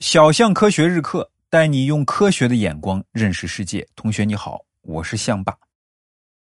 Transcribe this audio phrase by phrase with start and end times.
[0.00, 3.86] 小象科学日课带你用科学的眼光认识世界。
[3.94, 5.56] 同学你好，我是象爸。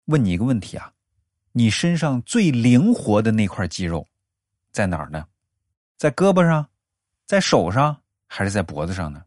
[0.05, 0.91] 问你一个问题啊，
[1.53, 4.05] 你身上最灵活的那块肌肉
[4.71, 5.25] 在哪儿呢？
[5.97, 6.69] 在胳膊上，
[7.25, 9.23] 在手上，还是在脖子上呢？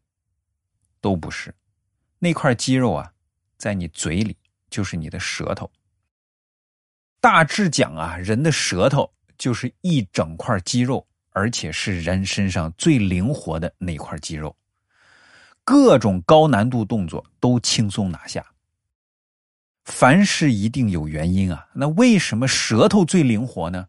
[1.00, 1.52] 都不是，
[2.18, 3.10] 那块肌肉啊，
[3.56, 4.36] 在你嘴里，
[4.68, 5.70] 就是你的舌头。
[7.18, 11.04] 大致讲啊，人的舌头就是一整块肌肉。
[11.32, 14.54] 而且是人身上最灵活的那块肌肉，
[15.64, 18.44] 各种高难度动作都轻松拿下。
[19.84, 23.88] 凡事一定有原因啊，那为什么舌头最灵活呢？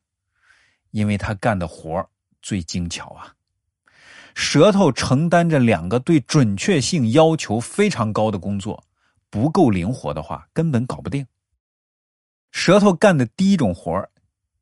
[0.91, 2.09] 因为他干的活
[2.41, 3.35] 最精巧啊。
[4.35, 8.83] 舌头承担着两个对准确性要求非常高的工作，
[9.29, 11.27] 不够灵活的话，根本搞不定。
[12.51, 14.09] 舌头干的第一种活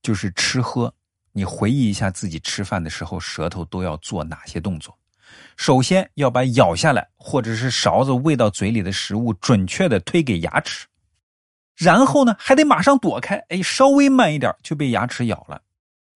[0.01, 0.93] 就是吃喝。
[1.33, 4.97] 你回忆一下自己吃饭的时候，舌头都要做哪些动作？
[5.55, 10.87] 首先要把咬下来或者是勺子喂到嘴里的食物准确的推给牙齿，
[11.77, 15.61] 然后呢还得马上躲开，哎，稍微慢一点就被牙齿咬了，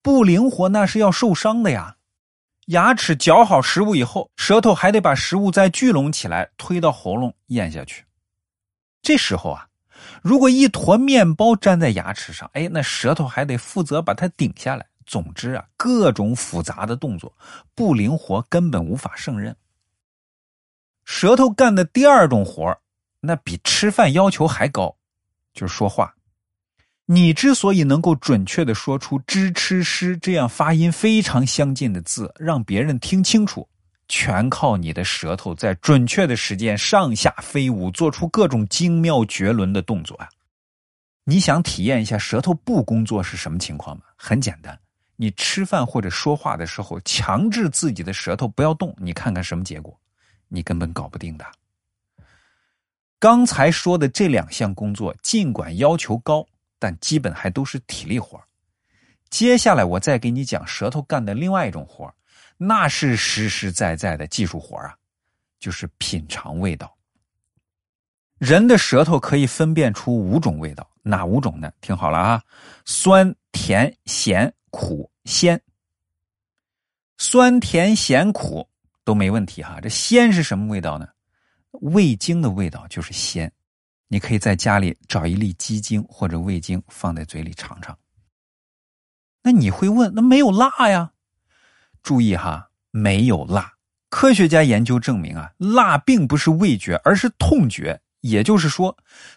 [0.02, 1.96] 不灵活那是要受伤的呀。
[2.66, 8.04] 牙齿嚼好食物以后，舌头还得把食物再聚拢起来推到喉咙咽下去。
[9.00, 9.68] 这时候啊，
[10.20, 14.84] 如果一坨面包粘在牙齿上，哎，那舌头还得负责把它顶下来。
[15.06, 17.32] 总之啊，各种复杂的动作
[17.74, 19.56] 不灵活，根本无法胜任。
[21.04, 22.76] 舌头干的第二种活
[23.20, 24.96] 那比吃饭要求还高，
[25.54, 26.12] 就是说话。
[27.04, 33.68] 你之所以能够准确的说出“知吃诗”这样发音非常相近的字，让别人听清楚，
[34.08, 40.28] 全靠你的舌头在准确的时间上下飞舞，做出各种精妙绝伦的动作啊！
[41.22, 44.02] 你想体验一下舌头不工作是什么情况吗？
[44.16, 44.76] 很简单。
[45.16, 49.98] 你吃饭或者说话的时候，强制自己的舌头不要动，你看看什么结果？
[50.48, 51.44] 你根本搞不定的。
[53.18, 56.46] 刚才说的这两项工作，尽管要求高，
[56.78, 58.38] 但基本还都是体力活
[59.30, 62.14] 接下来我再给你讲舌头干的另外一种活
[62.58, 64.94] 那是实实在在的技术活啊，
[65.58, 66.94] 就是品尝味道。
[68.38, 71.72] 人的舌头可以分辨出五种味道，哪五种呢？
[71.80, 72.42] 听好了啊，
[72.84, 74.52] 酸、甜、咸。
[74.76, 75.58] 苦鲜，
[77.16, 78.68] 酸甜咸苦
[79.04, 79.80] 都没问题哈。
[79.80, 81.08] 这鲜是什么味道呢？
[81.80, 83.50] 味精的味道就是鲜。
[84.08, 87.96] 你可以在家里找一粒鸡精或者味精，放在嘴里尝尝。
[89.42, 91.10] 那你会问，那没有辣呀？
[92.02, 93.72] 注意哈，没有辣。
[94.10, 97.98] 科学家研究证明啊，辣并不是味觉，而是痛觉。
[98.20, 98.94] 也就是说，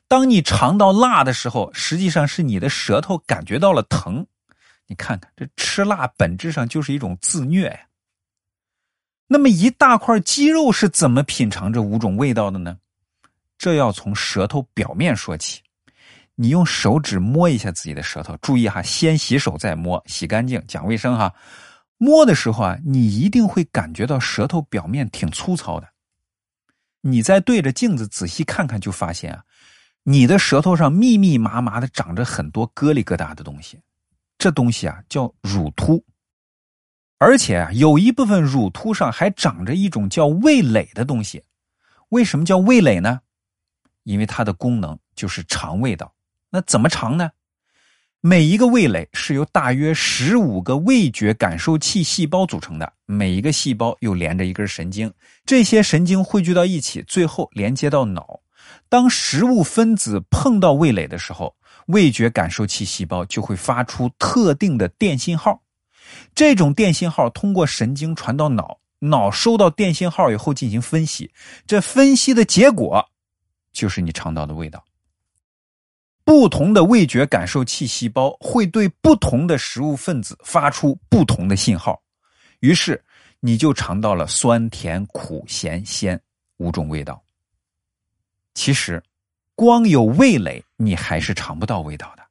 [0.09, 4.27] 当你尝到辣的时候，实际上是你的舌头感觉到了疼。
[4.89, 7.79] 你看看，这吃辣本质上就是一种自虐呀。
[9.27, 12.79] 那么一大块鸡肉是怎么品尝这五种味道的呢？
[13.59, 15.61] 这要从舌头表面说起。
[16.33, 21.31] 你用手指摸一下自己的舌头，注意哈，先洗手再摸，洗干净，讲卫生哈。
[21.97, 25.87] 摸的时候啊，你一定会感觉到舌头表面挺粗糙的。
[27.01, 29.43] 你再对着镜子仔细看看，就发现啊，
[30.03, 33.79] 你的舌头上密密麻麻的长着很多疙里疙瘩的东西。
[34.39, 36.03] 这东西啊叫乳突，
[37.17, 41.43] 而且啊有一部分乳突上还长着一种叫味蕾的东西。
[42.07, 43.19] 为什么叫味蕾呢？
[44.03, 46.15] 因为它的功能就是尝味道。
[46.49, 47.29] 那怎么尝呢？
[48.21, 55.13] 每一个味蕾是由大约十五个味觉感受器细胞组成的，每一个细胞又连着一根神经，
[55.45, 58.39] 这些神经汇聚到一起，最后连接到脑。
[58.87, 61.55] 当食物分子碰到味蕾的时候，
[61.89, 65.59] 味觉感受器细胞就会发出特定的电信号，
[66.35, 71.31] 这种电信号通过神经传到脑，脑收到电信号以后进行分析，
[71.65, 73.03] 这分析的结果
[73.73, 74.85] 就是你尝到的味道。
[76.23, 81.99] 不同的味觉感受器细胞会对不同的食物分子发出不同的信号，
[82.59, 83.03] 于是
[83.39, 86.21] 你就尝到了酸甜苦咸鲜
[86.57, 87.19] 五种味道。
[88.53, 89.01] 其实。
[89.59, 92.23] 光有味蕾，你还是尝不到味道的。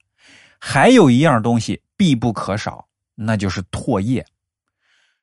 [0.58, 4.24] 还有一样东西必不可少，那就是唾液。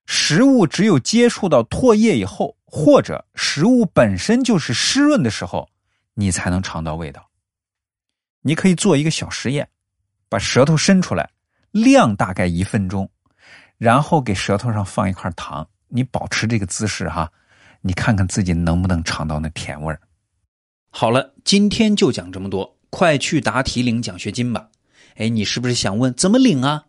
[0.05, 5.67] 食物只有接触到唾液以后，或者食物本身就是湿润的时候，
[6.13, 7.27] 你才能尝到味道。
[8.41, 9.67] 你可以做一个小实验，
[10.29, 11.27] 把舌头伸出来，
[11.71, 13.09] 量大概一分钟，
[13.79, 17.31] 然后给舌头上放一块糖，你保持这个姿势哈，
[17.81, 19.99] 你看看自己能不能尝到那甜味儿。
[20.97, 24.69] 好了，今天就讲这么多，快去答题领奖学金吧！
[25.15, 26.85] 哎，你是不是想问怎么领啊？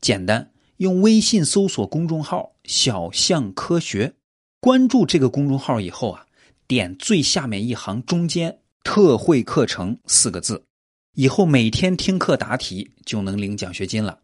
[0.00, 4.14] 简单，用微信搜索公众号“小象科学”。
[4.62, 6.24] 关注这个公众号以后啊，
[6.68, 10.62] 点最下面一行中间“特惠课程”四个字，
[11.16, 14.20] 以后每天听课答题就能领奖学金了。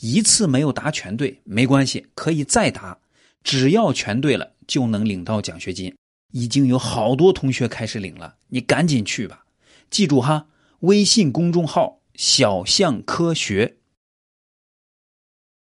[0.00, 2.98] 一次没有答全对没关系，可以再答，
[3.44, 5.94] 只要全对了就能领到奖学金。
[6.32, 9.44] 已经有好多同学开始领了，你赶紧去吧。
[9.88, 10.46] 记住哈，
[10.80, 13.76] 微信公众号“小象科学”。